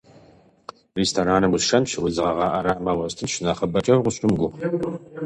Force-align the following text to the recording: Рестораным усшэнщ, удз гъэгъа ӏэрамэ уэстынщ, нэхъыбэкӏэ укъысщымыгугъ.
Рестораным 0.99 1.51
усшэнщ, 1.57 1.91
удз 2.05 2.17
гъэгъа 2.23 2.47
ӏэрамэ 2.51 2.91
уэстынщ, 2.95 3.33
нэхъыбэкӏэ 3.43 3.93
укъысщымыгугъ. 3.97 4.49